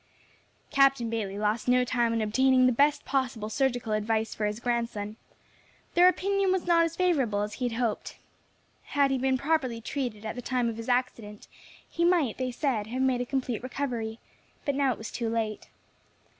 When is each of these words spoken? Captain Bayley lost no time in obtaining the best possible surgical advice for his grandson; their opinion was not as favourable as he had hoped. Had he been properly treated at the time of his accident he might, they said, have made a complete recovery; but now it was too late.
Captain 0.71 1.11
Bayley 1.11 1.37
lost 1.37 1.67
no 1.67 1.85
time 1.85 2.11
in 2.11 2.23
obtaining 2.23 2.65
the 2.65 2.71
best 2.71 3.05
possible 3.05 3.51
surgical 3.51 3.93
advice 3.93 4.33
for 4.33 4.47
his 4.47 4.59
grandson; 4.59 5.15
their 5.93 6.07
opinion 6.07 6.51
was 6.51 6.65
not 6.65 6.83
as 6.85 6.95
favourable 6.95 7.41
as 7.41 7.53
he 7.53 7.67
had 7.69 7.77
hoped. 7.77 8.17
Had 8.97 9.11
he 9.11 9.19
been 9.19 9.37
properly 9.37 9.79
treated 9.79 10.25
at 10.25 10.33
the 10.35 10.41
time 10.41 10.67
of 10.69 10.77
his 10.77 10.89
accident 10.89 11.47
he 11.87 12.03
might, 12.03 12.39
they 12.39 12.49
said, 12.49 12.87
have 12.87 13.03
made 13.03 13.21
a 13.21 13.27
complete 13.27 13.61
recovery; 13.61 14.17
but 14.65 14.73
now 14.73 14.91
it 14.91 14.97
was 14.97 15.11
too 15.11 15.29
late. 15.29 15.69